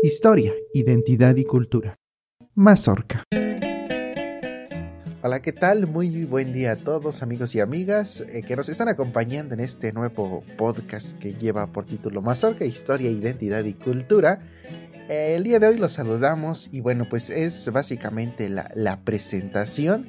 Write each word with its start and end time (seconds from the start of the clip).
Historia, 0.00 0.54
identidad 0.72 1.34
y 1.34 1.44
cultura. 1.44 1.98
Mazorca. 2.54 3.24
Hola, 5.22 5.42
¿qué 5.42 5.52
tal? 5.52 5.88
Muy 5.88 6.24
buen 6.24 6.52
día 6.52 6.72
a 6.72 6.76
todos 6.76 7.20
amigos 7.20 7.52
y 7.56 7.60
amigas 7.60 8.20
eh, 8.20 8.44
que 8.46 8.54
nos 8.54 8.68
están 8.68 8.86
acompañando 8.88 9.54
en 9.54 9.60
este 9.60 9.92
nuevo 9.92 10.44
podcast 10.56 11.18
que 11.18 11.34
lleva 11.34 11.72
por 11.72 11.84
título 11.84 12.22
Mazorca, 12.22 12.64
Historia, 12.64 13.10
Identidad 13.10 13.64
y 13.64 13.74
Cultura. 13.74 14.40
Eh, 15.08 15.34
el 15.34 15.42
día 15.42 15.58
de 15.58 15.66
hoy 15.66 15.78
los 15.78 15.94
saludamos 15.94 16.68
y 16.70 16.80
bueno, 16.80 17.08
pues 17.10 17.28
es 17.28 17.68
básicamente 17.72 18.48
la, 18.48 18.70
la 18.76 19.00
presentación 19.00 20.06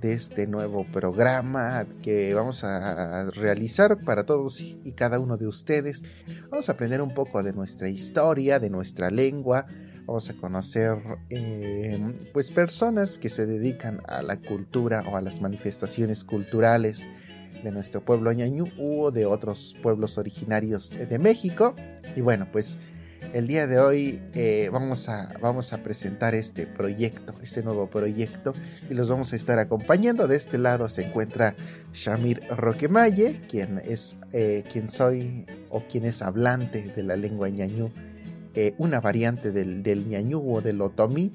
de 0.00 0.12
este 0.12 0.46
nuevo 0.46 0.86
programa 0.90 1.86
que 2.02 2.34
vamos 2.34 2.64
a 2.64 3.30
realizar 3.30 3.98
para 4.04 4.24
todos 4.24 4.60
y 4.60 4.92
cada 4.92 5.18
uno 5.18 5.36
de 5.36 5.46
ustedes. 5.46 6.02
Vamos 6.50 6.68
a 6.68 6.72
aprender 6.72 7.00
un 7.00 7.14
poco 7.14 7.42
de 7.42 7.52
nuestra 7.52 7.88
historia, 7.88 8.58
de 8.58 8.70
nuestra 8.70 9.10
lengua. 9.10 9.66
Vamos 10.06 10.30
a 10.30 10.34
conocer 10.34 10.98
eh, 11.30 12.00
pues 12.32 12.50
personas 12.50 13.18
que 13.18 13.28
se 13.28 13.46
dedican 13.46 14.00
a 14.06 14.22
la 14.22 14.36
cultura 14.36 15.04
o 15.10 15.16
a 15.16 15.20
las 15.20 15.40
manifestaciones 15.40 16.22
culturales 16.24 17.06
de 17.64 17.72
nuestro 17.72 18.04
pueblo 18.04 18.32
ñañú 18.32 18.66
o 18.78 19.10
de 19.10 19.26
otros 19.26 19.74
pueblos 19.82 20.18
originarios 20.18 20.90
de 20.90 21.18
México. 21.18 21.74
Y 22.14 22.20
bueno, 22.20 22.46
pues 22.52 22.78
el 23.32 23.46
día 23.46 23.66
de 23.66 23.78
hoy 23.78 24.20
eh, 24.34 24.68
vamos, 24.72 25.08
a, 25.08 25.32
vamos 25.40 25.72
a 25.72 25.82
presentar 25.82 26.34
este 26.34 26.66
proyecto, 26.66 27.34
este 27.42 27.62
nuevo 27.62 27.88
proyecto, 27.88 28.54
y 28.88 28.94
los 28.94 29.08
vamos 29.08 29.32
a 29.32 29.36
estar 29.36 29.58
acompañando. 29.58 30.28
De 30.28 30.36
este 30.36 30.58
lado 30.58 30.88
se 30.88 31.04
encuentra 31.04 31.54
Shamir 31.92 32.40
Roquemaye, 32.48 33.40
quien 33.48 33.78
es 33.84 34.16
eh, 34.32 34.64
quien 34.72 34.88
soy 34.88 35.46
o 35.70 35.82
quien 35.86 36.04
es 36.04 36.22
hablante 36.22 36.92
de 36.94 37.02
la 37.02 37.16
lengua 37.16 37.48
ñañú, 37.48 37.90
eh, 38.54 38.74
una 38.78 39.00
variante 39.00 39.52
del, 39.52 39.82
del 39.82 40.08
ñañú 40.08 40.54
o 40.54 40.60
del 40.60 40.80
otomí, 40.80 41.32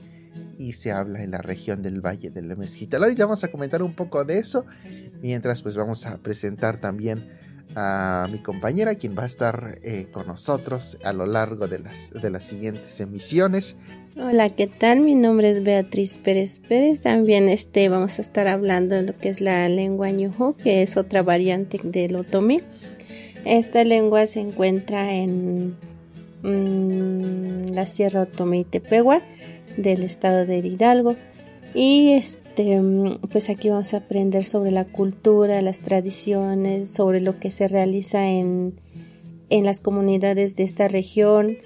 y 0.58 0.74
se 0.74 0.92
habla 0.92 1.24
en 1.24 1.32
la 1.32 1.40
región 1.40 1.82
del 1.82 2.02
Valle 2.02 2.30
del 2.30 2.56
Mezquital. 2.56 3.04
Ahorita 3.04 3.26
vamos 3.26 3.44
a 3.44 3.50
comentar 3.50 3.82
un 3.84 3.94
poco 3.94 4.24
de 4.24 4.38
eso, 4.38 4.66
mientras 5.22 5.62
pues 5.62 5.76
vamos 5.76 6.06
a 6.06 6.18
presentar 6.20 6.80
también 6.80 7.30
a 7.76 8.28
mi 8.32 8.40
compañera, 8.40 8.96
quien 8.96 9.16
va 9.18 9.24
a 9.24 9.28
estar 9.28 9.80
eh, 9.84 10.08
con 10.12 10.28
nosotros 10.28 10.98
a 11.04 11.14
lo 11.14 11.26
largo 11.26 11.68
de 11.68 11.80
las, 11.80 12.12
de 12.12 12.30
las 12.30 12.44
siguientes 12.44 13.00
emisiones. 13.00 13.76
Hola, 14.18 14.50
¿qué 14.50 14.68
tal? 14.68 15.00
Mi 15.00 15.16
nombre 15.16 15.52
es 15.52 15.64
Beatriz 15.64 16.18
Pérez 16.18 16.60
Pérez. 16.68 17.02
También 17.02 17.48
este, 17.48 17.88
vamos 17.88 18.20
a 18.20 18.22
estar 18.22 18.48
hablando 18.48 18.96
de 18.96 19.04
lo 19.04 19.18
que 19.18 19.30
es 19.30 19.40
la 19.40 19.70
lengua 19.70 20.12
ñujo, 20.12 20.56
que 20.58 20.82
es 20.82 20.98
otra 20.98 21.24
variante 21.24 21.80
del 21.82 22.18
otomí. 22.18 22.62
Esta 23.46 23.84
lengua 23.84 24.28
se 24.28 24.42
encuentra 24.42 25.16
en 25.16 25.76
mm, 26.44 27.74
la 27.74 27.88
Sierra 27.88 28.24
Otomí 28.24 28.66
Tepehua 28.66 29.22
del 29.78 30.04
estado 30.04 30.46
de 30.46 30.58
Hidalgo. 30.60 31.16
Y 31.74 32.22
este, 32.64 33.20
pues 33.32 33.50
aquí 33.50 33.70
vamos 33.70 33.94
a 33.94 33.98
aprender 33.98 34.46
sobre 34.46 34.72
la 34.72 34.86
cultura, 34.86 35.62
las 35.62 35.80
tradiciones, 35.80 36.92
sobre 36.92 37.22
lo 37.22 37.40
que 37.40 37.52
se 37.52 37.68
realiza 37.68 38.28
en, 38.28 38.80
en 39.50 39.66
las 39.66 39.82
comunidades 39.82 40.56
de 40.56 40.64
esta 40.64 40.88
región, 40.88 41.58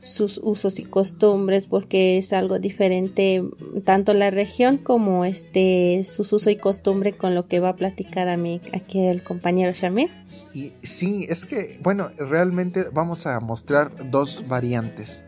sus 0.00 0.38
usos 0.42 0.78
y 0.78 0.84
costumbres, 0.84 1.66
porque 1.66 2.18
es 2.18 2.32
algo 2.32 2.58
diferente 2.58 3.42
tanto 3.84 4.12
la 4.12 4.30
región 4.30 4.76
como 4.76 5.24
este 5.24 6.04
sus 6.04 6.32
uso 6.32 6.50
y 6.50 6.56
costumbre 6.56 7.12
con 7.12 7.34
lo 7.34 7.46
que 7.46 7.60
va 7.60 7.70
a 7.70 7.76
platicar 7.76 8.28
a 8.28 8.36
mí 8.36 8.60
aquí 8.72 9.00
el 9.00 9.22
compañero 9.22 9.72
Shamir. 9.72 10.10
Y 10.52 10.72
sí, 10.82 11.26
es 11.28 11.46
que, 11.46 11.78
bueno, 11.82 12.10
realmente 12.18 12.84
vamos 12.92 13.26
a 13.26 13.40
mostrar 13.40 14.10
dos 14.10 14.44
variantes 14.46 15.24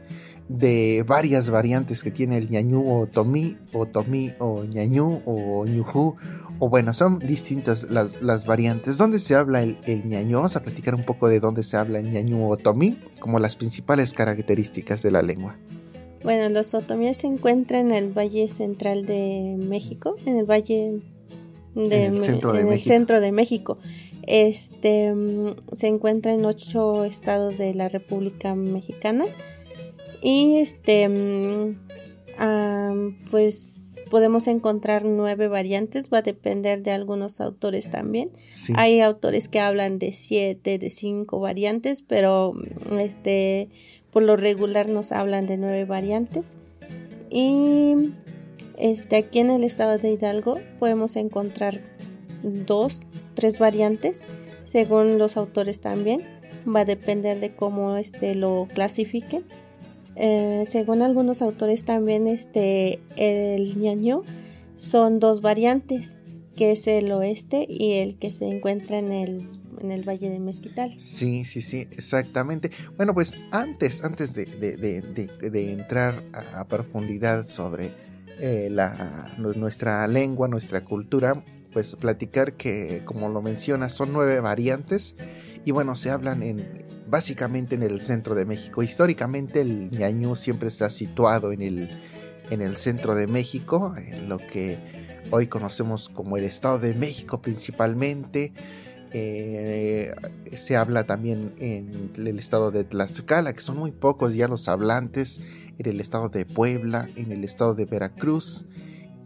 de 0.49 1.05
varias 1.07 1.51
variantes 1.51 2.03
que 2.03 2.11
tiene 2.11 2.39
el 2.39 2.51
ñañú 2.51 2.85
o 2.89 3.07
tomí 3.07 3.57
o 3.73 3.87
tomí 3.87 4.33
o 4.39 4.65
ñañú 4.65 5.23
o 5.25 5.67
ñujú 5.67 6.17
o 6.59 6.69
bueno, 6.69 6.95
son 6.95 7.19
distintas 7.19 7.85
las, 7.91 8.23
las 8.23 8.47
variantes. 8.47 8.97
¿Dónde 8.97 9.19
se 9.19 9.35
habla 9.35 9.63
el, 9.63 9.79
el, 9.85 10.07
ñañú? 10.07 10.37
Vamos 10.37 10.57
a 10.57 10.63
platicar 10.63 10.95
un 10.95 11.03
poco 11.03 11.29
de 11.29 11.41
dónde 11.41 11.63
se 11.63 11.77
habla 11.77 11.99
el 11.99 12.11
ñañú 12.11 12.51
o 12.51 12.57
tomí, 12.57 12.97
como 13.21 13.39
las 13.39 13.57
principales 13.57 14.15
características 14.15 15.03
de 15.03 15.11
la 15.11 15.23
lengua. 15.23 15.57
Bueno, 16.25 16.49
los 16.49 16.73
otomíes 16.75 17.19
se 17.19 17.27
encuentran 17.27 17.91
en 17.91 17.93
el 17.93 18.13
Valle 18.17 18.49
Central 18.49 19.05
de 19.05 19.57
México, 19.69 20.17
en 20.25 20.39
el 20.39 20.47
Valle 20.47 21.03
de, 21.75 22.05
en 22.07 22.15
el 22.15 22.23
centro 22.23 22.53
de, 22.53 22.61
en 22.61 22.69
México. 22.69 22.89
El 22.89 22.97
centro 22.97 23.21
de 23.21 23.33
México. 23.33 23.79
Este 24.27 25.15
se 25.73 25.87
encuentra 25.87 26.33
en 26.33 26.45
ocho 26.47 27.05
estados 27.05 27.59
de 27.59 27.75
la 27.75 27.89
República 27.89 28.55
Mexicana 28.55 29.25
y 30.27 30.57
este 30.57 31.09
um, 31.09 31.77
pues 33.31 34.03
podemos 34.11 34.49
encontrar 34.49 35.05
nueve 35.05 35.47
variantes 35.47 36.11
va 36.13 36.19
a 36.19 36.23
depender 36.23 36.83
de 36.83 36.91
algunos 36.91 37.41
autores 37.41 37.89
también. 37.91 38.33
Sí. 38.51 38.73
hay 38.75 39.01
autores 39.03 39.49
que 39.49 39.61
hablan 39.61 40.01
de 40.01 40.11
siete 40.11 40.81
de 40.81 40.91
cinco 40.91 41.39
variantes 41.39 42.03
pero 42.03 42.55
este 42.99 43.69
por 44.11 44.25
lo 44.25 44.37
regular 44.37 44.89
nos 44.89 45.13
hablan 45.13 45.47
de 45.47 45.59
nueve 45.59 45.85
variantes. 45.85 46.57
Y 47.31 47.95
este 48.79 49.15
aquí 49.15 49.39
en 49.39 49.51
el 49.51 49.63
estado 49.63 49.97
de 49.97 50.11
Hidalgo 50.11 50.59
podemos 50.81 51.15
encontrar 51.15 51.83
dos 52.43 53.01
tres 53.35 53.61
variantes 53.61 54.25
según 54.65 55.19
los 55.19 55.37
autores 55.37 55.81
también. 55.81 56.25
Va 56.67 56.81
a 56.81 56.85
depender 56.85 57.39
de 57.39 57.55
cómo 57.55 57.97
este 57.97 58.35
lo 58.35 58.67
clasifiquen 58.75 59.45
eh, 60.17 60.65
según 60.67 61.03
algunos 61.03 61.43
autores 61.43 61.85
también 61.85 62.27
este 62.27 63.01
el 63.17 63.79
ñaño 63.79 64.23
son 64.77 65.21
dos 65.21 65.41
variantes 65.41 66.17
que 66.55 66.73
es 66.73 66.87
el 66.87 67.13
oeste 67.13 67.67
y 67.69 67.95
el 67.95 68.19
que 68.19 68.31
se 68.31 68.47
encuentra 68.47 68.99
en 68.99 69.13
el 69.13 69.49
en 69.81 69.93
el 69.93 70.09
Valle 70.09 70.31
de 70.31 70.39
Mezquital. 70.39 70.95
Sí, 70.99 71.45
sí, 71.45 71.63
sí, 71.63 71.87
exactamente. 71.91 72.71
Bueno, 72.97 73.15
pues 73.15 73.35
antes, 73.51 74.03
antes 74.05 74.35
de, 74.35 74.47
de, 74.47 74.77
de, 74.77 75.51
de 75.51 75.73
entrar 75.73 76.23
a, 76.33 76.67
profundidad 76.67 77.47
sobre 77.47 77.93
eh, 78.39 78.69
la, 78.71 79.35
nuestra 79.37 80.07
lengua, 80.09 80.49
nuestra 80.49 80.85
cultura, 80.85 81.45
pues 81.73 81.97
platicar 81.97 82.55
que, 82.55 83.03
como 83.05 83.29
lo 83.29 83.43
menciona, 83.43 83.89
son 83.89 84.13
nueve 84.13 84.41
variantes 84.41 85.17
y 85.65 85.73
bueno, 85.73 85.97
se 85.97 86.11
hablan 86.11 86.43
en, 86.43 86.86
básicamente 87.07 87.75
en 87.75 87.83
el 87.83 88.01
centro 88.01 88.35
de 88.35 88.45
México. 88.45 88.83
Históricamente 88.83 89.61
el 89.61 89.91
ñañú 89.91 90.37
siempre 90.37 90.69
está 90.69 90.91
situado 90.91 91.53
en 91.53 91.63
el, 91.63 91.91
en 92.51 92.63
el 92.63 92.77
centro 92.77 93.15
de 93.15 93.27
México, 93.27 93.95
en 93.97 94.29
lo 94.29 94.39
que 94.39 94.79
hoy 95.31 95.47
conocemos 95.47 96.09
como 96.09 96.37
el 96.37 96.45
Estado 96.45 96.79
de 96.79 96.95
México 96.95 97.41
principalmente. 97.41 98.53
Eh, 99.13 100.15
se 100.57 100.77
habla 100.77 101.07
también 101.07 101.55
en 101.59 102.11
el 102.17 102.39
estado 102.39 102.71
de 102.71 102.85
Tlaxcala, 102.85 103.53
que 103.53 103.61
son 103.61 103.79
muy 103.79 103.93
pocos 103.93 104.35
ya 104.35 104.49
los 104.49 104.69
hablantes, 104.69 105.41
en 105.79 105.89
el 105.89 106.01
estado 106.01 106.29
de 106.29 106.45
Puebla, 106.45 107.09
en 107.17 107.33
el 107.33 107.45
estado 107.45 107.75
de 107.75 107.85
Veracruz, 107.85 108.67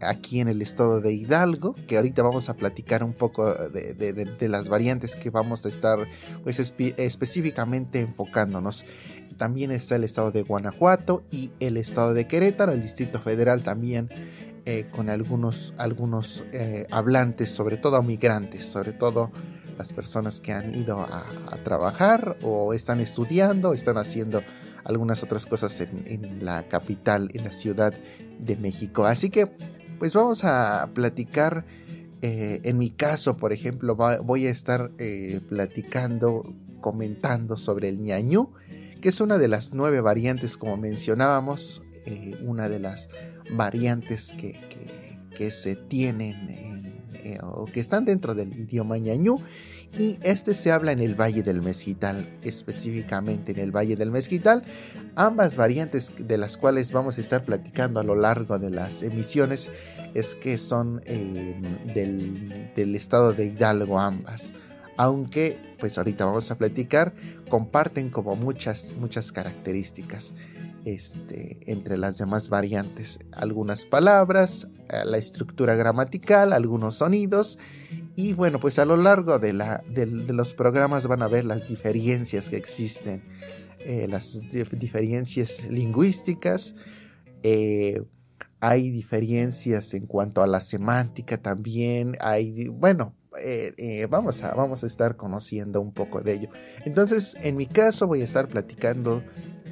aquí 0.01 0.41
en 0.41 0.47
el 0.47 0.61
estado 0.61 1.01
de 1.01 1.13
Hidalgo, 1.13 1.75
que 1.87 1.97
ahorita 1.97 2.23
vamos 2.23 2.49
a 2.49 2.55
platicar 2.55 3.03
un 3.03 3.13
poco 3.13 3.53
de, 3.53 3.93
de, 3.93 4.47
las 4.47 4.69
variantes 4.69 5.15
que 5.15 5.29
vamos 5.29 5.65
a 5.65 5.69
estar 5.69 6.07
pues, 6.43 6.59
espe 6.59 6.93
específicamente 6.97 7.99
enfocándonos. 7.99 8.85
También 9.37 9.71
está 9.71 9.95
el 9.95 10.03
estado 10.03 10.31
de 10.31 10.43
Guanajuato 10.43 11.23
y 11.31 11.51
el 11.59 11.77
estado 11.77 12.13
de 12.13 12.27
Querétaro, 12.27 12.73
el 12.73 12.81
Distrito 12.81 13.19
Federal 13.21 13.63
también. 13.63 14.09
Eh, 14.67 14.85
con 14.91 15.09
algunos, 15.09 15.73
algunos 15.79 16.43
eh, 16.51 16.85
hablantes, 16.91 17.49
sobre 17.49 17.77
todo 17.77 18.03
migrantes, 18.03 18.63
sobre 18.63 18.93
todo 18.93 19.31
las 19.75 19.91
personas 19.91 20.39
que 20.39 20.53
han 20.53 20.75
ido 20.75 20.99
a, 20.99 21.25
a, 21.49 21.57
trabajar 21.63 22.37
o 22.43 22.71
están 22.75 22.99
estudiando, 22.99 23.73
están 23.73 23.97
haciendo 23.97 24.43
algunas 24.83 25.23
otras 25.23 25.47
cosas 25.47 25.81
en, 25.81 26.03
en 26.05 26.45
la 26.45 26.67
capital, 26.67 27.31
en 27.33 27.45
la 27.45 27.53
ciudad 27.53 27.95
de 28.39 28.55
México. 28.55 29.05
Así 29.05 29.31
que 29.31 29.49
pues 30.01 30.15
vamos 30.15 30.43
a 30.45 30.89
platicar. 30.95 31.63
Eh, 32.23 32.59
en 32.63 32.79
mi 32.79 32.89
caso, 32.89 33.37
por 33.37 33.53
ejemplo, 33.53 33.95
voy 33.95 34.47
a 34.47 34.49
estar 34.49 34.89
eh, 34.97 35.41
platicando, 35.47 36.55
comentando 36.81 37.55
sobre 37.55 37.89
el 37.89 37.99
ñañú, 38.01 38.49
que 38.99 39.09
es 39.09 39.21
una 39.21 39.37
de 39.37 39.47
las 39.47 39.75
nueve 39.75 40.01
variantes, 40.01 40.57
como 40.57 40.75
mencionábamos, 40.75 41.83
eh, 42.07 42.35
una 42.43 42.67
de 42.67 42.79
las 42.79 43.09
variantes 43.51 44.33
que, 44.35 44.59
que, 45.37 45.51
se 45.51 45.75
tienen 45.75 46.49
en, 46.49 46.70
eh, 47.15 47.37
o 47.41 47.65
que 47.65 47.79
están 47.79 48.05
dentro 48.05 48.33
del 48.35 48.57
idioma 48.57 48.97
ñañú. 48.97 49.39
Y 49.97 50.17
este 50.21 50.53
se 50.53 50.71
habla 50.71 50.93
en 50.93 50.99
el 50.99 51.19
Valle 51.19 51.43
del 51.43 51.61
Mezquital, 51.61 52.25
específicamente 52.43 53.51
en 53.51 53.59
el 53.59 53.75
Valle 53.75 53.97
del 53.97 54.09
Mezquital. 54.09 54.63
Ambas 55.15 55.57
variantes 55.57 56.13
de 56.17 56.37
las 56.37 56.57
cuales 56.57 56.93
vamos 56.93 57.17
a 57.17 57.21
estar 57.21 57.43
platicando 57.43 57.99
a 57.99 58.03
lo 58.03 58.15
largo 58.15 58.57
de 58.57 58.69
las 58.69 59.03
emisiones 59.03 59.69
es 60.13 60.35
que 60.35 60.57
son 60.57 61.01
eh, 61.05 61.55
del, 61.93 62.95
estado 62.95 63.33
de 63.33 63.47
Hidalgo 63.47 63.99
ambas. 63.99 64.53
Aunque, 64.95 65.57
pues 65.79 65.97
ahorita 65.97 66.25
vamos 66.25 66.51
a 66.51 66.57
platicar, 66.57 67.13
comparten 67.49 68.09
como 68.09 68.35
muchas, 68.35 68.95
muchas 68.97 69.31
características. 69.31 70.33
este, 70.85 71.59
entre 71.67 71.97
las 71.97 72.17
demás 72.17 72.49
variantes. 72.49 73.19
Algunas 73.33 73.85
palabras, 73.85 74.67
la 75.05 75.17
estructura 75.17 75.75
gramatical, 75.75 76.53
algunos 76.53 76.97
sonidos. 76.97 77.59
Y 78.15 78.33
bueno, 78.33 78.59
pues 78.59 78.79
a 78.79 78.85
lo 78.85 78.97
largo 78.97 79.39
de, 79.39 79.53
la, 79.53 79.83
de, 79.89 80.05
los 80.05 80.53
programas 80.53 81.07
van 81.07 81.21
a 81.21 81.27
ver 81.27 81.45
las 81.45 81.67
diferencias 81.67 82.49
que 82.49 82.57
existen, 82.57 83.23
eh, 83.79 84.07
las 84.09 84.41
diferencias 84.71 85.63
lingüísticas. 85.69 86.75
Eh, 87.43 88.01
hay 88.59 88.91
diferencias 88.91 89.93
en 89.93 90.05
cuanto 90.05 90.43
a 90.43 90.47
la 90.47 90.61
semántica 90.61 91.37
también. 91.37 92.17
Hay, 92.19 92.67
bueno, 92.67 93.15
vamos, 94.09 94.43
a, 94.43 94.53
vamos 94.53 94.83
a 94.83 94.87
estar 94.87 95.15
conociendo 95.15 95.81
un 95.81 95.93
poco 95.93 96.21
de 96.21 96.33
ello. 96.33 96.49
Entonces, 96.85 97.35
en 97.41 97.55
mi 97.55 97.65
caso 97.65 98.07
voy 98.07 98.21
a 98.21 98.25
estar 98.25 98.47
platicando 98.49 99.23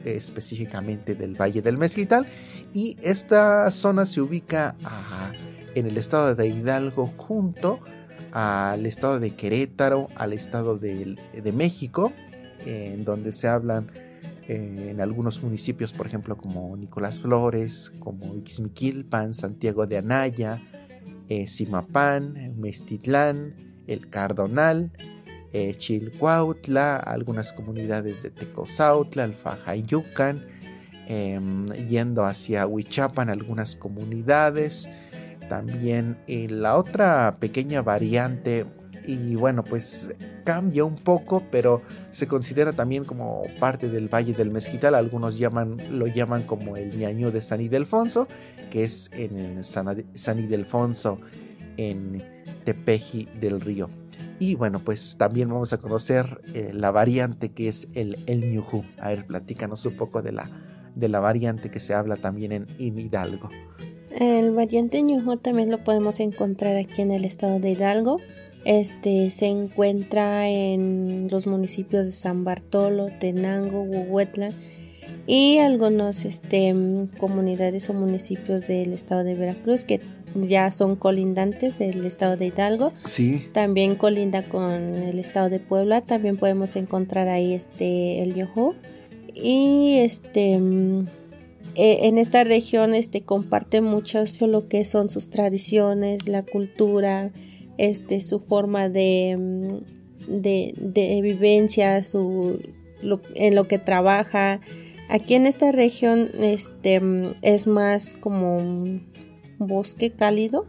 específicamente 0.03 1.15
del 1.15 1.39
Valle 1.39 1.61
del 1.61 1.77
Mezquital 1.77 2.27
y 2.73 2.97
esta 3.01 3.69
zona 3.71 4.05
se 4.05 4.21
ubica 4.21 4.75
en 5.75 5.87
el 5.87 5.97
estado 5.97 6.35
de 6.35 6.47
Hidalgo 6.47 7.07
junto 7.17 7.79
al 8.31 8.85
estado 8.85 9.19
de 9.19 9.31
Querétaro, 9.31 10.07
al 10.15 10.33
estado 10.33 10.77
de, 10.77 11.17
México, 11.53 12.13
en 12.65 13.05
donde 13.05 13.31
se 13.31 13.47
hablan 13.47 13.91
eh, 14.47 14.89
en 14.91 15.01
algunos 15.01 15.41
municipios, 15.41 15.93
por 15.93 16.07
ejemplo, 16.07 16.37
como 16.37 16.75
Nicolás 16.77 17.19
Flores, 17.19 17.91
como 17.99 18.35
Ixmiquilpan, 18.35 19.33
Santiago 19.33 19.87
de 19.87 19.97
Anaya, 19.97 20.61
eh, 21.29 21.47
Simapán, 21.47 22.55
Mestitlán, 22.59 23.55
El 23.87 24.09
Cardonal, 24.09 24.91
eh, 25.53 25.75
Chilcuautla, 25.75 26.97
algunas 26.97 27.53
comunidades 27.53 28.23
de 28.23 28.31
Tecozautla, 28.31 29.23
Alfajayucan, 29.23 30.45
em, 31.07 31.67
yendo 31.87 32.23
hacia 32.23 32.67
Huichapan, 32.67 33.29
algunas 33.29 33.75
comunidades. 33.75 34.89
También 35.47 36.17
la 36.27 36.77
otra 36.77 37.35
pequeña 37.39 37.81
variante, 37.81 38.67
y 39.07 39.33
bueno, 39.33 39.63
pues 39.63 40.09
cambia 40.43 40.83
un 40.83 40.95
poco, 40.95 41.43
pero 41.51 41.81
se 42.11 42.27
considera 42.27 42.73
también 42.73 43.05
como 43.05 43.43
parte 43.59 43.89
del 43.89 44.07
Valle 44.07 44.33
del 44.33 44.51
Mezquital. 44.51 44.95
Algunos 44.95 45.37
llaman, 45.37 45.77
lo 45.91 46.07
llaman 46.07 46.43
como 46.43 46.77
el 46.77 46.97
ñaño 46.97 47.31
de 47.31 47.41
San 47.41 47.61
Ildefonso, 47.61 48.27
que 48.71 48.83
es 48.83 49.09
en 49.13 49.63
San, 49.63 50.05
San 50.13 50.39
Ildefonso, 50.39 51.19
en 51.77 52.23
Tepeji 52.65 53.27
del 53.39 53.61
Río. 53.61 53.89
Y 54.39 54.55
bueno, 54.55 54.79
pues 54.79 55.17
también 55.17 55.49
vamos 55.49 55.73
a 55.73 55.77
conocer 55.77 56.41
eh, 56.53 56.71
la 56.73 56.91
variante 56.91 57.49
que 57.49 57.67
es 57.67 57.89
el, 57.93 58.17
el 58.25 58.51
Ñujú. 58.51 58.85
A 58.97 59.09
ver, 59.09 59.27
platícanos 59.27 59.85
un 59.85 59.97
poco 59.97 60.21
de 60.21 60.31
la, 60.31 60.49
de 60.95 61.09
la 61.09 61.19
variante 61.19 61.69
que 61.69 61.79
se 61.79 61.93
habla 61.93 62.15
también 62.15 62.53
en, 62.53 62.99
Hidalgo. 62.99 63.49
El 64.17 64.51
variante 64.51 65.01
Ñujú 65.01 65.37
también 65.37 65.69
lo 65.69 65.77
podemos 65.83 66.19
encontrar 66.19 66.77
aquí 66.77 67.01
en 67.01 67.11
el 67.11 67.25
estado 67.25 67.59
de 67.59 67.71
Hidalgo. 67.71 68.17
Este 68.65 69.29
se 69.29 69.47
encuentra 69.47 70.49
en 70.49 71.27
los 71.29 71.47
municipios 71.47 72.05
de 72.05 72.11
San 72.11 72.43
Bartolo, 72.43 73.07
Tenango, 73.19 73.83
Huehuetla 73.83 74.51
y 75.27 75.59
algunos 75.59 76.25
este, 76.25 76.73
comunidades 77.19 77.89
o 77.89 77.93
municipios 77.93 78.67
del 78.67 78.93
estado 78.93 79.23
de 79.23 79.35
Veracruz 79.35 79.83
que 79.83 80.01
ya 80.35 80.71
son 80.71 80.95
colindantes 80.95 81.79
del 81.79 82.05
estado 82.05 82.37
de 82.37 82.47
Hidalgo. 82.47 82.93
Sí. 83.05 83.47
También 83.53 83.95
colinda 83.95 84.43
con 84.43 84.71
el 84.71 85.19
estado 85.19 85.49
de 85.49 85.59
Puebla. 85.59 86.01
También 86.01 86.37
podemos 86.37 86.75
encontrar 86.75 87.27
ahí 87.27 87.53
este 87.53 88.21
el 88.21 88.35
Yoho. 88.35 88.75
Y 89.33 89.97
este 89.99 90.59
e, 91.75 92.07
en 92.07 92.17
esta 92.17 92.43
región 92.43 92.93
este 92.93 93.21
comparte 93.21 93.81
mucho 93.81 94.23
lo 94.41 94.67
que 94.67 94.85
son 94.85 95.09
sus 95.09 95.29
tradiciones, 95.29 96.27
la 96.27 96.43
cultura, 96.43 97.31
este 97.77 98.19
su 98.19 98.39
forma 98.39 98.89
de, 98.89 99.81
de, 100.27 100.73
de 100.77 101.21
vivencia, 101.21 102.03
su 102.03 102.59
en 103.35 103.55
lo 103.55 103.67
que 103.67 103.79
trabaja. 103.79 104.59
Aquí 105.09 105.33
en 105.35 105.45
esta 105.47 105.71
región 105.71 106.29
este 106.39 107.01
es 107.41 107.67
más 107.67 108.13
como 108.19 108.83
bosque 109.59 110.11
cálido. 110.11 110.65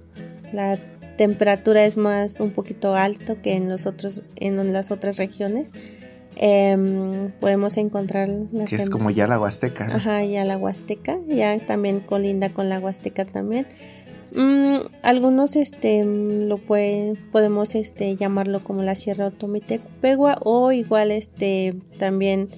La 0.53 0.79
temperatura 1.17 1.85
es 1.85 1.97
más 1.97 2.41
un 2.41 2.51
poquito 2.51 2.95
alto 2.95 3.41
que 3.43 3.55
en 3.55 3.69
los 3.69 3.87
otros 3.87 4.23
en 4.37 4.73
las 4.73 4.91
otras 4.91 5.17
regiones. 5.17 5.73
Em, 6.37 7.33
podemos 7.41 7.77
encontrar 7.77 8.29
que 8.69 8.77
es 8.77 8.89
como 8.89 9.11
ya 9.11 9.27
la 9.27 9.41
Huasteca. 9.41 9.97
Ajá, 9.97 10.25
ya 10.25 10.45
la 10.45 10.57
Huasteca, 10.57 11.19
ya 11.29 11.59
también 11.59 12.01
colinda 12.01 12.51
con 12.51 12.69
la 12.69 12.79
Huasteca 12.79 13.25
también. 13.25 13.67
Mm, 14.33 14.87
algunos 15.03 15.57
este 15.57 16.05
lo 16.05 16.59
pueden 16.59 17.17
podemos 17.33 17.75
este 17.75 18.15
llamarlo 18.15 18.63
como 18.63 18.83
la 18.83 18.95
Sierra 18.95 19.27
Otomitecupegua 19.27 20.39
o 20.45 20.71
igual 20.71 21.11
este 21.11 21.75
también 21.99 22.49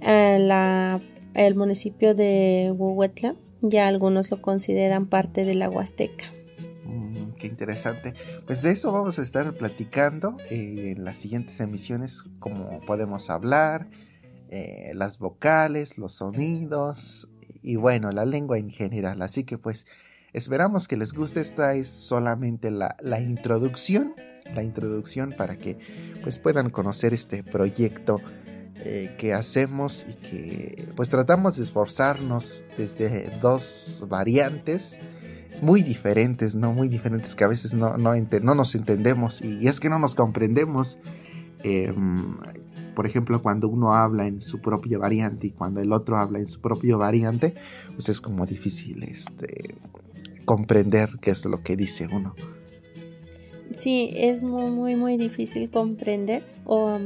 eh, 0.00 0.38
la 0.40 1.00
el 1.34 1.56
municipio 1.56 2.14
de 2.14 2.72
Huehuetla 2.74 3.34
ya 3.70 3.88
algunos 3.88 4.30
lo 4.30 4.40
consideran 4.42 5.06
parte 5.06 5.44
de 5.44 5.54
la 5.54 5.70
Huasteca. 5.70 6.26
Mm, 6.84 7.32
qué 7.38 7.46
interesante. 7.46 8.14
Pues 8.46 8.62
de 8.62 8.70
eso 8.70 8.92
vamos 8.92 9.18
a 9.18 9.22
estar 9.22 9.52
platicando 9.54 10.36
eh, 10.50 10.94
en 10.96 11.04
las 11.04 11.16
siguientes 11.16 11.58
emisiones, 11.60 12.24
cómo 12.38 12.78
podemos 12.80 13.30
hablar, 13.30 13.88
eh, 14.50 14.92
las 14.94 15.18
vocales, 15.18 15.96
los 15.98 16.12
sonidos 16.12 17.28
y 17.62 17.76
bueno, 17.76 18.12
la 18.12 18.26
lengua 18.26 18.58
en 18.58 18.70
general. 18.70 19.22
Así 19.22 19.44
que 19.44 19.56
pues 19.56 19.86
esperamos 20.32 20.86
que 20.86 20.96
les 20.96 21.12
guste. 21.12 21.40
Esta 21.40 21.74
es 21.74 21.88
solamente 21.88 22.70
la, 22.70 22.96
la 23.00 23.20
introducción, 23.20 24.14
la 24.54 24.62
introducción 24.62 25.32
para 25.36 25.56
que 25.56 25.78
pues 26.22 26.38
puedan 26.38 26.68
conocer 26.68 27.14
este 27.14 27.42
proyecto 27.42 28.20
eh, 28.84 29.14
que 29.18 29.32
hacemos 29.32 30.06
y 30.08 30.14
que 30.14 30.88
pues 30.96 31.08
tratamos 31.08 31.56
de 31.56 31.64
esforzarnos 31.64 32.64
desde 32.76 33.30
dos 33.40 34.04
variantes 34.08 35.00
muy 35.62 35.82
diferentes, 35.82 36.54
¿no? 36.54 36.72
Muy 36.72 36.88
diferentes 36.88 37.34
que 37.34 37.44
a 37.44 37.48
veces 37.48 37.74
no, 37.74 37.96
no, 37.96 38.12
no 38.14 38.54
nos 38.54 38.74
entendemos 38.74 39.42
y, 39.42 39.66
es 39.66 39.80
que 39.80 39.88
no 39.88 39.98
nos 39.98 40.14
comprendemos. 40.14 40.98
Em, 41.62 42.36
por 42.94 43.06
ejemplo, 43.06 43.42
cuando 43.42 43.68
uno 43.68 43.94
habla 43.94 44.26
en 44.26 44.40
su 44.40 44.60
propia 44.60 44.98
variante 44.98 45.48
y 45.48 45.50
cuando 45.50 45.80
el 45.80 45.92
otro 45.92 46.16
habla 46.16 46.38
en 46.38 46.46
su 46.46 46.60
propio 46.60 46.98
variante, 46.98 47.54
pues 47.94 48.08
es 48.08 48.20
como 48.20 48.46
difícil 48.46 49.02
este, 49.02 49.74
comprender 50.44 51.10
qué 51.20 51.30
es 51.30 51.44
lo 51.44 51.62
que 51.62 51.76
dice 51.76 52.06
uno. 52.10 52.34
Sí, 53.72 54.12
es 54.14 54.42
muy, 54.44 54.94
muy, 54.94 55.16
difícil 55.16 55.70
comprender. 55.70 56.44
O, 56.64 56.98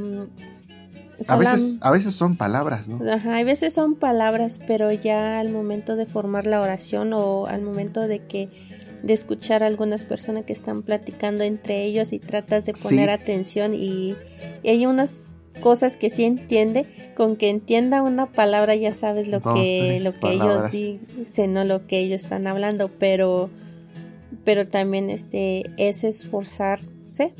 a 1.26 1.36
veces, 1.36 1.78
a 1.80 1.90
veces 1.90 2.14
son 2.14 2.36
palabras, 2.36 2.88
¿no? 2.88 3.00
Ajá, 3.10 3.38
a 3.38 3.44
veces 3.44 3.72
son 3.74 3.96
palabras, 3.96 4.60
pero 4.66 4.92
ya 4.92 5.40
al 5.40 5.50
momento 5.50 5.96
de 5.96 6.06
formar 6.06 6.46
la 6.46 6.60
oración 6.60 7.12
o 7.12 7.46
al 7.46 7.62
momento 7.62 8.06
de 8.06 8.20
que 8.20 8.48
de 9.02 9.14
escuchar 9.14 9.62
a 9.62 9.66
algunas 9.66 10.04
personas 10.04 10.44
que 10.44 10.52
están 10.52 10.82
platicando 10.82 11.44
entre 11.44 11.84
ellos 11.84 12.12
y 12.12 12.18
tratas 12.18 12.66
de 12.66 12.72
poner 12.72 13.10
atención 13.10 13.74
y, 13.74 14.16
hay 14.64 14.86
unas 14.86 15.30
cosas 15.60 15.96
que 15.96 16.10
sí 16.10 16.24
entiende, 16.24 16.86
con 17.16 17.36
que 17.36 17.48
entienda 17.48 18.02
una 18.02 18.26
palabra 18.26 18.74
ya 18.76 18.92
sabes 18.92 19.28
lo 19.28 19.40
que 19.40 20.00
lo 20.02 20.18
que 20.18 20.32
ellos 20.32 20.70
dicen, 20.70 21.52
no 21.52 21.64
lo 21.64 21.86
que 21.86 21.98
ellos 21.98 22.22
están 22.22 22.46
hablando, 22.46 22.88
pero 22.88 23.50
pero 24.44 24.68
también 24.68 25.10
este 25.10 25.64
es 25.76 26.04
esforzarse 26.04 27.34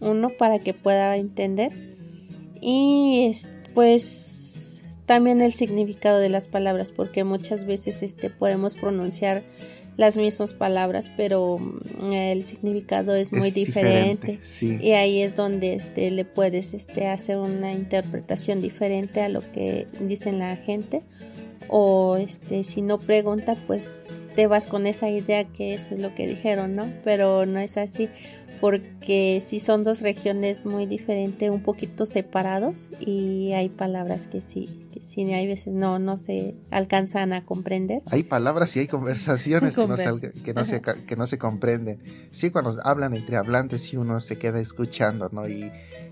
uno 0.00 0.28
para 0.30 0.58
que 0.58 0.74
pueda 0.74 1.16
entender 1.16 1.87
y 2.60 3.32
pues 3.74 4.84
también 5.06 5.40
el 5.40 5.52
significado 5.54 6.18
de 6.18 6.28
las 6.28 6.48
palabras 6.48 6.92
porque 6.92 7.24
muchas 7.24 7.66
veces 7.66 8.02
este 8.02 8.30
podemos 8.30 8.76
pronunciar 8.76 9.42
las 9.96 10.16
mismas 10.16 10.54
palabras 10.54 11.10
pero 11.16 11.58
mm, 11.58 12.12
el 12.12 12.46
significado 12.46 13.14
es 13.14 13.32
muy 13.32 13.50
diferente, 13.50 14.38
y 14.60 14.92
ahí 14.92 15.22
es 15.22 15.34
donde 15.34 15.74
este 15.74 16.10
le 16.10 16.24
puedes 16.24 16.74
este 16.74 17.08
hacer 17.08 17.38
una 17.38 17.72
interpretación 17.72 18.60
diferente 18.60 19.20
a 19.20 19.28
lo 19.28 19.40
que 19.52 19.86
dicen 20.00 20.38
la 20.38 20.56
gente 20.56 21.02
o 21.68 22.16
este 22.16 22.64
si 22.64 22.82
no 22.82 22.98
pregunta 22.98 23.56
pues 23.66 24.20
te 24.34 24.46
vas 24.46 24.66
con 24.66 24.86
esa 24.86 25.08
idea 25.08 25.44
que 25.44 25.74
eso 25.74 25.94
es 25.94 26.00
lo 26.00 26.14
que 26.14 26.26
dijeron 26.26 26.76
no 26.76 26.90
pero 27.04 27.46
no 27.46 27.58
es 27.58 27.76
así 27.76 28.08
porque 28.60 29.42
sí 29.44 29.60
son 29.60 29.84
dos 29.84 30.00
regiones 30.00 30.66
muy 30.66 30.86
diferentes, 30.86 31.50
un 31.50 31.62
poquito 31.62 32.06
separados 32.06 32.88
y 32.98 33.52
hay 33.52 33.68
palabras 33.68 34.26
que 34.26 34.40
sí, 34.40 34.88
que 34.92 35.00
sí 35.00 35.22
hay 35.32 35.46
veces 35.46 35.72
no, 35.74 35.98
no 35.98 36.16
se 36.16 36.56
alcanzan 36.70 37.32
a 37.32 37.44
comprender. 37.44 38.02
Hay 38.06 38.24
palabras 38.24 38.74
y 38.76 38.80
hay 38.80 38.86
conversaciones 38.88 39.76
que, 39.76 39.86
no 39.86 39.96
se, 39.96 40.32
que, 40.42 40.54
no 40.54 40.64
se, 40.64 40.80
que 40.80 41.16
no 41.16 41.26
se 41.26 41.38
comprenden. 41.38 42.00
Sí, 42.30 42.50
cuando 42.50 42.76
hablan 42.84 43.14
entre 43.14 43.36
hablantes 43.36 43.82
sí 43.82 43.96
uno 43.96 44.20
se 44.20 44.38
queda 44.38 44.60
escuchando, 44.60 45.28
¿no? 45.32 45.48
Y, 45.48 45.70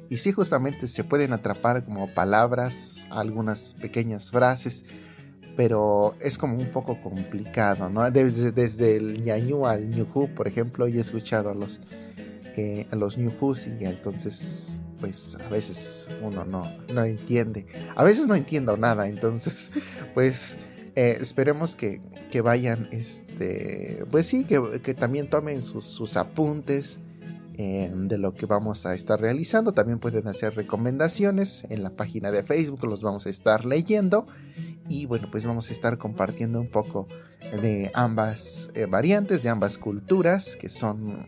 y 0.09 0.19
sí 0.19 0.33
justamente 0.33 0.87
se 0.87 1.05
pueden 1.05 1.33
atrapar 1.33 1.85
como 1.85 2.13
palabras, 2.15 3.07
algunas 3.11 3.75
pequeñas 3.75 4.31
frases, 4.31 4.85
pero 5.57 6.15
es 6.21 6.37
como 6.37 6.59
un 6.59 6.67
poco 6.67 7.01
complicado, 7.01 7.89
¿no? 7.89 8.09
Desde, 8.11 8.97
el 8.97 9.23
ñañú 9.23 9.67
al 9.67 9.89
ñujú, 9.89 10.29
por 10.35 10.47
ejemplo, 10.47 10.87
yo 10.87 10.99
he 10.99 11.03
escuchado 11.03 11.51
a 11.51 11.55
los, 11.55 11.81
eh, 12.57 12.87
a 12.91 12.97
los 12.97 13.17
y 13.17 13.85
entonces, 13.85 14.83
pues 15.01 15.37
a 15.37 15.49
veces 15.49 16.09
uno 16.23 16.45
no, 16.45 16.71
no 16.93 17.05
entiende. 17.05 17.67
A 17.95 18.05
veces 18.05 18.27
no 18.27 18.35
entiendo 18.35 18.77
nada, 18.77 19.09
entonces, 19.09 19.73
pues 20.15 20.59
eh, 20.95 21.17
esperemos 21.21 21.75
que, 21.75 22.03
que, 22.31 22.43
vayan, 22.43 22.89
este, 22.93 24.05
pues 24.11 24.27
sí, 24.27 24.45
que, 24.45 24.81
que 24.83 24.93
también 24.93 25.31
tomen 25.31 25.63
sus, 25.63 25.87
sus 25.87 26.17
apuntes 26.19 27.01
de 27.57 28.19
lo 28.19 28.35
que 28.35 28.47
vamos 28.47 28.87
a 28.87 28.95
estar 28.95 29.21
realizando. 29.21 29.73
También 29.73 29.99
pueden 29.99 30.29
hacer 30.29 30.55
recomendaciones 30.55 31.65
en 31.71 31.83
la 31.83 31.91
página 31.91 32.31
de 32.31 32.43
Facebook, 32.43 32.85
los 32.85 33.03
vamos 33.03 33.27
a 33.27 33.31
estar 33.31 33.65
leyendo. 33.65 34.27
Y 34.89 35.07
bueno, 35.07 35.29
pues 35.31 35.47
vamos 35.47 35.71
a 35.71 35.73
estar 35.73 35.99
compartiendo 35.99 36.61
un 36.61 36.71
poco 36.71 37.09
de 37.63 37.91
ambas 37.95 38.71
eh, 38.75 38.87
variantes, 38.87 39.43
de 39.43 39.49
ambas 39.49 39.79
culturas, 39.79 40.57
que 40.57 40.69
son 40.69 41.27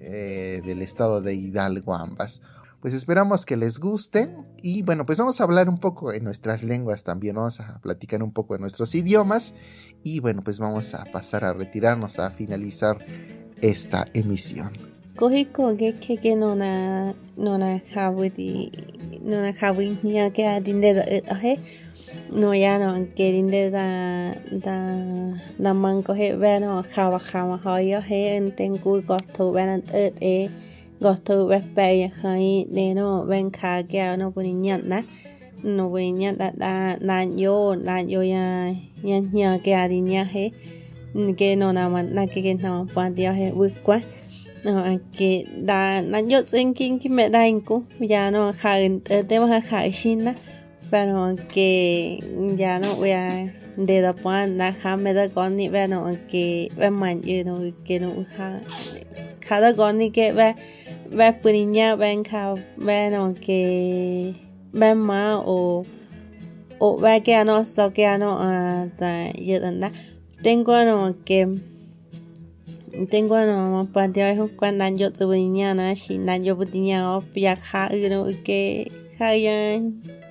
eh, 0.00 0.62
del 0.64 0.82
estado 0.82 1.20
de 1.20 1.34
Hidalgo 1.34 1.94
ambas. 1.94 2.40
Pues 2.80 2.94
esperamos 2.94 3.44
que 3.44 3.56
les 3.56 3.80
guste 3.80 4.34
y 4.62 4.82
bueno, 4.82 5.04
pues 5.04 5.18
vamos 5.18 5.40
a 5.40 5.44
hablar 5.44 5.68
un 5.68 5.78
poco 5.78 6.12
en 6.12 6.22
nuestras 6.22 6.62
lenguas 6.62 7.02
también, 7.02 7.34
vamos 7.34 7.58
a 7.58 7.80
platicar 7.80 8.22
un 8.22 8.32
poco 8.32 8.54
de 8.54 8.60
nuestros 8.60 8.94
idiomas 8.94 9.52
y 10.04 10.20
bueno, 10.20 10.42
pues 10.44 10.60
vamos 10.60 10.94
a 10.94 11.04
pasar 11.06 11.44
a 11.44 11.52
retirarnos 11.52 12.20
a 12.20 12.30
finalizar 12.30 12.98
esta 13.60 14.06
emisión. 14.14 14.97
Kohiko 15.18 15.74
ge 15.78 15.90
keke 15.98 16.32
nona 16.38 16.70
nona 17.36 17.80
hawidi 17.94 18.70
nona 19.28 19.50
hawi 19.60 19.98
nya 20.04 20.30
ke 20.30 20.42
adinde 20.46 20.90
da 20.94 21.02
ahe 21.34 21.58
no 22.30 22.52
ya 22.54 22.78
no 22.78 22.94
ke 23.16 23.26
dinde 23.34 23.62
da 23.74 23.86
da 24.64 24.76
da 25.58 25.72
man 25.74 26.02
ko 26.06 26.14
he 26.14 26.28
ve 26.38 26.60
no 26.62 26.84
hawa 26.94 27.18
hawa 27.18 27.56
ha 27.64 27.78
ya 27.82 28.00
he 28.00 28.36
en 28.36 28.52
ten 28.54 28.78
ku 28.78 29.02
go 29.02 29.18
to 29.34 29.50
ve 29.50 29.62
na 29.66 29.76
e 29.90 30.12
e 30.22 30.48
go 31.02 31.14
to 31.26 31.48
ve 31.50 31.58
pe 31.74 31.88
ya 32.02 32.08
khai 32.14 32.66
ne 32.70 32.94
no 32.94 33.24
ven 33.26 33.50
kha 33.50 33.82
ke 33.90 34.14
no 34.16 34.30
puni 34.30 34.54
nyan 34.54 34.86
na 34.86 35.02
no 35.64 35.90
puni 35.90 36.12
nyan 36.14 36.38
da 36.38 36.50
da 36.54 36.94
na 37.02 37.26
yo 37.26 37.74
na 37.74 37.98
yo 38.06 38.22
ya 38.22 38.70
nya 39.02 39.18
nya 39.34 39.58
ke 39.58 39.74
adinya 39.74 40.22
he 40.30 40.54
ke 41.34 41.58
no 41.58 41.72
na 41.74 41.88
man 41.90 42.14
na 42.14 42.30
ke 42.30 42.38
ke 42.38 42.54
na 42.62 42.70
man 42.70 42.86
pa 42.86 43.10
dia 43.10 43.34
he 43.34 43.50
wi 43.50 43.74
kwa 43.82 43.98
no 44.64 45.00
que 45.16 45.46
da 45.62 46.02
na 46.02 46.20
yo 46.20 46.42
thinking 46.42 46.98
que 46.98 47.08
me 47.08 47.30
da 47.30 47.46
inco 47.46 47.84
ya 48.00 48.30
no 48.30 48.52
ja 48.52 48.76
te 49.06 49.38
vas 49.38 49.50
a 49.50 49.60
ja 49.60 49.90
china 49.90 50.34
pero 50.90 51.36
que 51.52 52.20
ya 52.56 52.78
no 52.78 52.94
voy 52.96 53.12
a 53.12 53.52
de 53.76 54.00
da 54.00 54.12
pan 54.12 54.56
na 54.56 54.72
ja 54.72 54.96
me 54.96 55.12
da 55.12 55.28
con 55.28 55.56
ni 55.56 55.68
no 55.68 56.16
que 56.28 56.70
ve 56.76 56.90
man 56.90 57.22
yo 57.22 57.44
no 57.44 57.72
que 57.84 58.00
no 58.00 58.24
ja 58.36 58.60
cada 59.40 59.74
con 59.74 59.98
ni 59.98 60.10
que 60.10 60.32
ve 60.32 60.54
ve 61.10 61.32
puriña 61.32 61.96
ven 61.96 62.24
ja 62.24 62.54
no 63.10 63.34
que 63.34 64.34
ve 64.72 64.94
ma 64.94 65.38
o 65.38 65.84
o 66.80 66.96
ve 66.98 67.22
que 67.22 67.44
no 67.44 67.64
so 67.64 67.92
que 67.92 68.18
no 68.18 68.38
a 68.40 68.86
da 68.98 69.30
yo 69.32 69.60
da 69.60 69.92
tengo 70.42 70.84
no 70.84 71.14
que 71.24 71.46
tengo 73.10 73.38
no 73.44 73.88
pantea 73.92 74.32
es 74.32 74.40
cuando 74.56 74.88
yo 74.88 75.12
te 75.12 75.24
venía 75.24 75.74
na 75.74 75.94
si 75.94 76.18
na 76.18 76.36
yo 76.36 76.56
venía 76.56 77.10
o 77.10 77.22
ya 77.34 77.56
ja 77.56 77.88
no 78.10 78.26
que 78.44 78.90
ja, 79.18 79.34
ya 79.36 79.80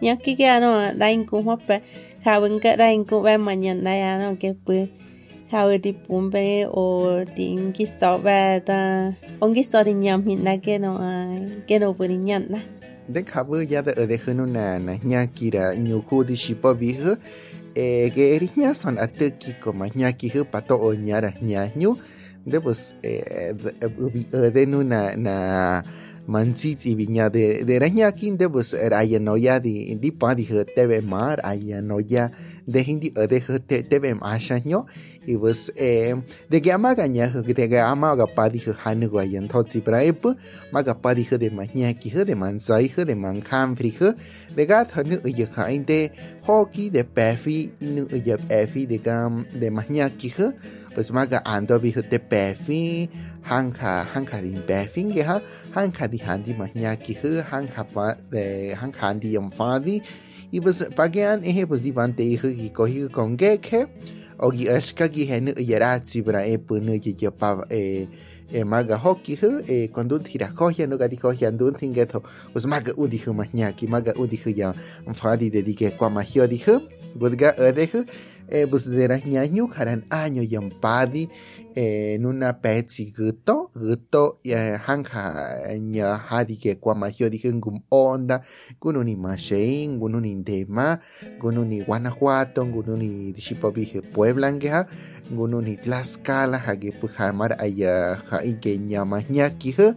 ya 0.02 0.18
que 0.18 0.36
que 0.36 0.60
no? 0.60 0.94
Da 0.94 1.12
in 1.12 1.26
como 1.26 1.58
pe 1.58 1.82
ja 2.24 2.40
ven 2.40 2.60
que 2.60 2.78
da 2.78 2.92
in 2.92 3.06
ve 3.06 3.38
mañana 3.38 3.98
ya, 3.98 4.18
no? 4.18 4.38
Que 4.40 4.54
pues, 4.54 4.90
ja 5.52 5.68
di 5.68 5.94
pumpe 5.94 6.68
o 6.70 7.24
tin 7.36 7.74
que 7.74 7.86
so 7.86 8.22
va 8.22 8.60
da 8.60 9.14
on 9.40 9.54
que 9.54 9.64
so 9.64 9.84
din 9.84 10.00
mi 10.26 10.36
na 10.36 10.58
que 10.58 10.80
no 10.80 11.00
que 11.68 11.80
no 11.80 11.94
venía 11.94 12.40
na 12.40 12.60
de 13.08 13.24
kabu 13.24 13.62
ya 13.64 13.82
de 13.82 14.08
de 14.08 14.18
hunu 14.18 14.46
na 14.46 14.80
na 14.80 14.98
nya 15.04 15.28
kira 15.28 15.76
nyu 15.76 16.02
khu 16.02 16.24
di 16.24 16.36
shi 16.36 16.56
pa 16.56 16.74
bi 16.74 16.92
hu 16.92 17.16
e 17.76 18.12
que 18.12 18.36
erinya 18.36 18.76
son 18.76 18.98
ateki 18.98 19.56
como 19.64 19.86
nya 19.96 20.12
ki 20.12 20.28
hu 20.36 20.44
pato 20.44 20.76
o 20.76 20.94
nya 20.94 21.22
ra 21.22 21.32
nya 21.42 21.72
nyu 21.76 21.96
de 22.48 22.62
pues 22.62 22.96
eh, 23.04 23.54
de 24.32 24.66
na 24.66 25.16
na 25.16 25.84
manchit 26.28 26.86
y 26.86 26.96
viña 26.96 27.30
de 27.30 27.64
de 27.64 27.80
raña 27.80 28.12
kin 28.12 28.38
de 28.38 28.50
pues 28.50 28.76
raya 28.90 29.20
no 29.20 29.36
ya 29.36 29.60
di 29.60 29.96
di 29.96 30.12
pa 30.12 30.36
di 30.36 30.48
tebe 30.76 31.02
mar 31.02 31.40
aya 31.44 31.82
no 31.82 32.00
ya 32.00 32.32
để 32.68 32.84
Hindi 32.84 33.10
uh, 33.10 33.16
ở 33.16 33.28
dejen 33.28 33.40
di 33.40 33.40
deje 33.40 33.60
te 33.68 33.82
te 33.82 34.00
bem 34.00 34.20
asha 34.20 34.60
nyo. 34.66 34.86
Y 35.26 35.36
vos 35.36 35.72
eh 35.76 36.14
de 36.50 36.60
que 36.60 36.72
ama 36.72 36.94
gaña 36.94 37.32
que 37.48 37.54
te 37.54 37.68
que 37.68 37.78
ama 37.78 38.16
gapa 38.16 38.50
dije 38.50 38.74
hanu 38.84 39.08
guayen 39.08 39.48
totsi 39.48 39.80
e 39.80 39.82
praep 39.82 40.26
ma 40.72 40.82
gapa 40.82 41.14
dije 41.14 41.36
uh, 41.36 41.40
de 41.40 41.50
maña 41.50 41.94
ki 41.94 42.12
uh, 42.16 42.26
de 42.26 42.36
manzai 42.36 42.90
de 42.96 43.16
mankan 43.16 43.76
frije 43.76 44.14
de 44.56 44.66
gat 44.66 44.92
hanu 44.92 45.18
để 45.24 45.46
kainte 45.56 46.10
hoki 46.44 46.90
de 46.90 47.04
pefi 47.04 47.70
inu 47.82 48.08
y 48.12 48.38
pefi 48.50 48.86
de 48.86 48.98
gam 48.98 49.34
um, 49.34 49.60
de 49.60 49.70
maña 49.70 50.10
ki 50.20 50.32
pues 50.96 51.12
ma 51.12 51.26
ga 51.26 51.40
ando 51.46 51.80
bi 51.80 51.92
te 51.92 52.18
pefi 52.18 53.08
hanka 53.44 54.06
hanka 54.14 54.42
din 54.42 54.62
phi, 54.68 55.04
ge 55.16 55.24
ha 55.24 55.40
hanka 55.74 56.08
di 56.08 56.18
handi 56.18 56.54
maña 56.54 56.96
ki 56.96 57.16
để 57.24 57.44
pa 57.94 58.10
eh, 58.10 58.16
de 58.32 58.76
đi 58.76 58.92
handi 59.00 59.38
phá 59.58 59.80
đi 59.86 60.02
y 60.52 60.62
pues 60.62 60.84
pagean 60.96 61.44
eje 61.44 61.68
pues 61.68 61.84
di 61.84 61.92
pante 61.92 62.24
hijo 62.24 62.48
ki 62.48 62.70
kohi 62.70 63.10
con 63.10 63.38
geke 63.38 63.88
o 64.40 64.52
gi 64.52 64.68
eska 64.68 65.08
gi 65.08 65.26
hen 65.26 65.54
yeratsi 65.58 66.22
bra 66.22 66.46
e 66.46 66.58
punu 66.58 66.94
ye 66.94 67.16
ye 67.20 67.32
pa 67.32 67.66
e 67.70 68.08
e 68.52 68.64
maga 68.64 68.96
hoki 68.96 69.36
hu 69.36 69.62
e 69.68 69.88
cuando 69.88 70.20
tira 70.20 70.48
kohya 70.56 70.88
no 70.88 70.98
gadi 70.98 71.18
kohya 71.18 71.50
andun 71.50 71.76
tingeto 71.76 72.24
pues 72.54 72.66
maga 72.66 72.94
udi 72.96 73.18
hu 73.18 73.34
mahnya 73.34 73.76
ki 73.76 73.88
maga 73.88 74.14
udi 74.16 74.38
hu 74.38 74.50
ya 74.50 74.74
fadi 75.14 75.50
de 75.50 75.62
di 75.62 75.74
ke 75.74 75.92
kwa 75.98 76.10
mahio 76.10 76.48
di 76.48 76.58
hu 76.58 76.80
budga 77.16 77.54
ode 77.60 77.86
hu 77.92 78.06
eh, 78.50 78.68
pues 78.70 78.90
de 78.90 79.08
las 79.08 79.26
ñañu 79.26 79.70
haran 79.76 80.06
año 80.10 80.42
yampadi 80.44 81.30
eh, 81.76 82.16
en 82.16 82.26
una 82.26 82.60
guto 83.18 83.70
guto 83.76 84.40
ya 84.44 84.82
hanja 84.88 85.68
nya 85.80 86.18
hadi 86.18 86.58
que 86.58 86.76
kwa 86.76 86.96
mahio 86.96 87.30
dije 87.30 87.54
ngum 87.54 87.82
onda 87.90 88.42
gununi 88.82 89.16
mashein 89.16 90.00
gununi 90.00 90.36
ndema 90.36 91.00
gununi 91.40 91.84
guanajuato 91.84 92.66
gununi 92.66 93.34
dishipo 93.34 93.72
bije 93.72 94.02
puebla 94.02 94.54
ngeha 94.54 94.88
gununi 95.32 95.78
tlaxcala 95.78 96.58
hage 96.58 96.92
puhamar 96.92 97.56
aya 97.62 98.16
ha 98.30 98.44
ike 98.44 98.78
nyamahñaki 98.78 99.72
he 99.78 99.94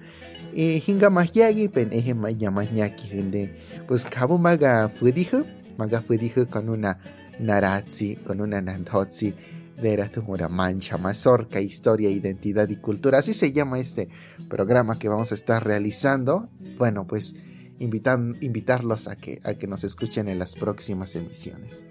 e 0.55 0.79
hinga 0.79 1.11
mahyagi 1.11 1.69
pen 1.69 1.93
eje 1.93 2.15
nyamahñaki 2.15 3.07
hende 3.07 3.51
pues 3.87 4.05
kabu 4.05 4.39
maga 4.39 4.89
fudije 4.89 5.45
maga 5.79 6.01
fudije 6.03 6.47
con 6.47 6.69
una 6.69 6.99
Narazzi 7.41 8.17
con 8.17 8.41
una 8.41 8.61
Nantozzi 8.61 9.35
de 9.81 10.11
una 10.27 10.49
Mancha, 10.49 10.99
Mazorca, 10.99 11.61
Historia, 11.61 12.11
Identidad 12.11 12.69
y 12.69 12.77
Cultura. 12.77 13.19
Así 13.19 13.33
se 13.33 13.53
llama 13.53 13.79
este 13.79 14.09
programa 14.49 14.99
que 14.99 15.09
vamos 15.09 15.33
a 15.33 15.35
estar 15.35 15.65
realizando. 15.65 16.49
Bueno, 16.77 17.07
pues 17.07 17.35
invitan, 17.79 18.37
invitarlos 18.41 19.09
a 19.09 19.17
que, 19.17 19.41
a 19.45 19.55
que 19.55 19.67
nos 19.67 19.85
escuchen 19.85 20.29
en 20.29 20.39
las 20.39 20.55
próximas 20.55 21.17
emisiones. 21.17 21.85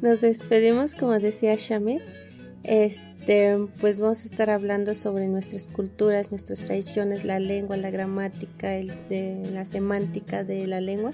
Nos 0.00 0.20
despedimos, 0.20 0.94
como 0.94 1.12
decía 1.12 1.54
Shamir. 1.56 2.02
Este, 2.64 3.11
pues 3.80 4.00
vamos 4.00 4.22
a 4.22 4.24
estar 4.24 4.50
hablando 4.50 4.94
sobre 4.94 5.28
nuestras 5.28 5.68
culturas, 5.68 6.30
nuestras 6.30 6.60
tradiciones, 6.60 7.24
la 7.24 7.38
lengua, 7.38 7.76
la 7.76 7.90
gramática, 7.90 8.74
el, 8.74 8.88
de, 9.08 9.50
la 9.52 9.64
semántica 9.64 10.44
de 10.44 10.66
la 10.66 10.80
lengua 10.80 11.12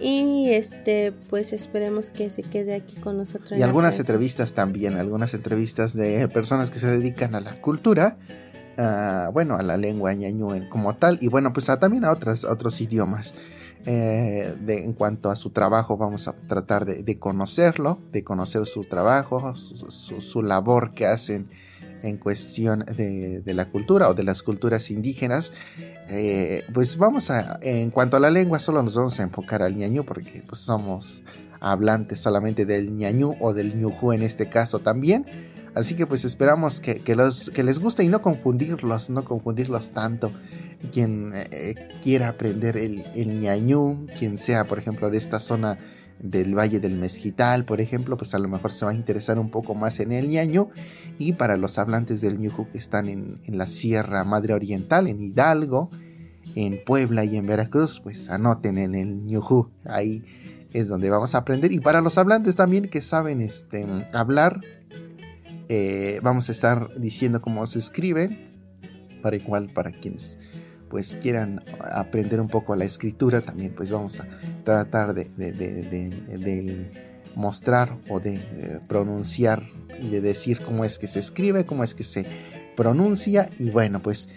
y 0.00 0.50
este, 0.50 1.12
pues 1.30 1.52
esperemos 1.52 2.10
que 2.10 2.30
se 2.30 2.42
quede 2.42 2.74
aquí 2.74 2.96
con 2.96 3.16
nosotros. 3.16 3.58
Y 3.58 3.62
algunas 3.62 3.98
entrevistas 3.98 4.54
también, 4.54 4.94
algunas 4.94 5.34
entrevistas 5.34 5.94
de 5.94 6.28
personas 6.28 6.70
que 6.70 6.78
se 6.78 6.88
dedican 6.88 7.34
a 7.34 7.40
la 7.40 7.52
cultura, 7.52 8.16
bueno, 9.32 9.56
a 9.56 9.62
la 9.62 9.76
lengua 9.76 10.12
ñañú 10.14 10.68
como 10.68 10.96
tal, 10.96 11.18
y 11.20 11.28
bueno, 11.28 11.52
pues 11.52 11.66
también 11.66 12.04
a, 12.04 12.10
otras, 12.10 12.44
otros 12.44 12.80
idiomas. 12.80 13.34
Eh, 13.86 14.56
en 14.66 14.92
cuanto 14.94 15.30
a 15.30 15.36
su 15.36 15.50
trabajo, 15.50 15.96
vamos 15.96 16.26
a 16.28 16.32
tratar 16.32 16.86
de, 16.86 17.18
conocerlo, 17.18 17.98
de 18.12 18.24
conocer 18.24 18.64
su 18.66 18.84
trabajo, 18.84 19.54
su, 19.54 20.42
labor 20.42 20.92
que 20.92 21.06
hacen 21.06 21.50
en 22.02 22.16
cuestión 22.18 22.80
de, 22.80 23.40
de, 23.40 23.54
la 23.54 23.70
cultura 23.70 24.08
o 24.08 24.14
de 24.14 24.24
las 24.24 24.42
culturas 24.42 24.90
indígenas 24.90 25.52
eh, 26.08 26.64
pues 26.72 26.98
vamos 26.98 27.30
a, 27.30 27.58
en 27.62 27.90
cuanto 27.90 28.16
a 28.16 28.20
la 28.20 28.30
lengua, 28.30 28.58
solo 28.58 28.82
nos 28.82 28.94
vamos 28.94 29.18
a 29.20 29.22
enfocar 29.22 29.62
al 29.62 29.76
ñañú 29.76 30.04
porque 30.04 30.42
pues 30.46 30.60
somos 30.60 31.22
hablantes 31.60 32.20
solamente 32.20 32.66
del 32.66 32.94
ñañú 32.94 33.34
o 33.40 33.54
del 33.54 33.78
ñujú 33.80 34.12
en 34.12 34.22
este 34.22 34.48
caso 34.48 34.80
también. 34.80 35.24
Así 35.74 35.96
que 35.96 36.06
pues 36.06 36.24
esperamos 36.24 36.80
que, 36.80 37.02
los, 37.16 37.50
que 37.50 37.64
les 37.64 37.78
guste 37.78 38.04
y 38.04 38.08
no 38.08 38.22
confundirlos, 38.22 39.10
no 39.10 39.24
confundirlos 39.24 39.90
tanto. 39.90 40.30
Quien 40.92 41.32
eh, 41.34 41.74
quiera 42.02 42.28
aprender 42.28 42.76
el, 42.76 43.04
el 43.14 43.40
ñañú, 43.40 44.06
quien 44.18 44.38
sea 44.38 44.64
por 44.64 44.78
ejemplo 44.78 45.10
de 45.10 45.18
esta 45.18 45.40
zona 45.40 45.78
del 46.24 46.56
Valle 46.56 46.80
del 46.80 46.96
Mezquital, 46.96 47.64
por 47.64 47.80
ejemplo, 47.80 48.16
pues 48.16 48.34
a 48.34 48.38
lo 48.38 48.48
mejor 48.48 48.72
se 48.72 48.84
va 48.84 48.92
a 48.92 48.94
interesar 48.94 49.38
un 49.38 49.50
poco 49.50 49.74
más 49.74 50.00
en 50.00 50.12
el 50.12 50.28
ñaño. 50.28 50.70
Y 51.18 51.34
para 51.34 51.56
los 51.56 51.78
hablantes 51.78 52.20
del 52.20 52.38
ñuju 52.38 52.68
que 52.70 52.78
están 52.78 53.08
en, 53.08 53.40
la 53.46 53.66
Sierra 53.66 54.24
Madre 54.24 54.54
Oriental, 54.54 55.06
en 55.06 55.22
Hidalgo, 55.22 55.90
en 56.54 56.82
Puebla 56.84 57.24
y 57.24 57.36
en 57.36 57.46
Veracruz, 57.46 58.00
pues 58.00 58.30
anoten 58.30 58.78
en 58.78 58.94
el 58.94 59.26
ñuju. 59.26 59.70
Ahí 59.84 60.24
es 60.72 60.88
donde 60.88 61.10
vamos 61.10 61.34
a 61.34 61.38
aprender. 61.38 61.72
Y 61.72 61.80
para 61.80 62.00
los 62.00 62.16
hablantes 62.16 62.56
también 62.56 62.88
que 62.88 63.00
saben 63.00 63.40
este, 63.40 63.84
hablar, 64.12 64.60
eh, 65.68 66.20
vamos 66.22 66.48
a 66.48 66.52
estar 66.52 66.88
diciendo 66.98 67.40
cómo 67.40 67.66
se 67.66 67.78
escribe. 67.78 68.50
Para 69.22 69.36
igual, 69.36 69.70
para 69.72 69.90
quienes 69.90 70.38
pues 70.90 71.16
quieran 71.20 71.64
aprender 71.80 72.40
un 72.40 72.48
poco 72.48 72.76
la 72.76 72.84
escritura, 72.84 73.40
también 73.40 73.74
pues 73.74 73.90
vamos 73.90 74.20
a 74.20 74.28
tratar 74.64 75.14
de, 75.14 76.90
mostrar 77.34 77.98
o 78.08 78.20
de 78.20 78.36
eh, 78.36 78.80
pronunciar 78.86 79.64
y 80.00 80.10
de 80.10 80.20
decir 80.20 80.60
cómo 80.60 80.84
es 80.84 80.98
que 80.98 81.08
se 81.08 81.18
escribe, 81.18 81.64
cómo 81.66 81.82
es 81.82 81.94
que 81.94 82.04
se 82.04 82.24
pronuncia 82.76 83.50
y 83.58 83.70
bueno 83.70 84.00
pues 84.00 84.28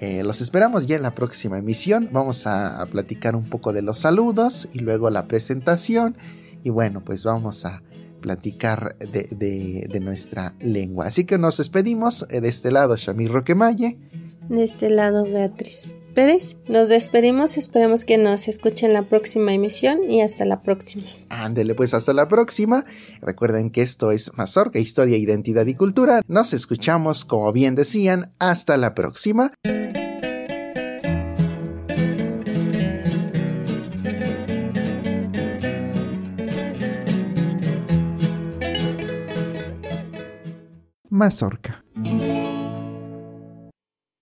eh, 0.00 0.22
los 0.22 0.40
esperamos 0.40 0.86
ya 0.86 0.96
en 0.96 1.02
la 1.02 1.14
próxima 1.14 1.58
emisión. 1.58 2.08
Vamos 2.10 2.46
a, 2.46 2.86
platicar 2.90 3.36
un 3.36 3.44
poco 3.44 3.74
de 3.74 3.82
los 3.82 3.98
saludos 3.98 4.66
y 4.72 4.78
luego 4.78 5.10
la 5.10 5.26
presentación. 5.26 6.16
Y 6.64 6.70
bueno, 6.70 7.02
pues 7.04 7.24
vamos 7.24 7.66
a 7.66 7.82
platicar 8.20 8.96
de, 8.98 9.86
de 9.88 10.00
nuestra 10.00 10.54
lengua. 10.60 11.06
Así 11.06 11.24
que 11.24 11.38
nos 11.38 11.56
despedimos. 11.56 12.26
De 12.28 12.48
este 12.48 12.70
lado, 12.70 12.96
Shamir 12.96 13.30
Roquemaye 13.30 13.98
de 14.50 14.64
este 14.64 14.90
lado 14.90 15.24
Beatriz 15.24 15.88
Pérez. 16.14 16.56
Nos 16.68 16.88
despedimos, 16.88 17.56
esperemos 17.56 18.04
que 18.04 18.18
nos 18.18 18.48
escuchen 18.48 18.92
la 18.92 19.08
próxima 19.08 19.52
emisión 19.52 20.10
y 20.10 20.22
hasta 20.22 20.44
la 20.44 20.62
próxima. 20.62 21.04
Ándele 21.28 21.74
pues 21.74 21.94
hasta 21.94 22.12
la 22.12 22.28
próxima. 22.28 22.84
Recuerden 23.22 23.70
que 23.70 23.82
esto 23.82 24.10
es 24.10 24.32
Mazorca, 24.34 24.80
Historia, 24.80 25.16
Identidad 25.16 25.66
y 25.66 25.74
Cultura. 25.74 26.20
Nos 26.26 26.52
escuchamos, 26.52 27.24
como 27.24 27.52
bien 27.52 27.76
decían, 27.76 28.32
hasta 28.40 28.76
la 28.76 28.94
próxima. 28.94 29.52
Mazorca 41.20 41.84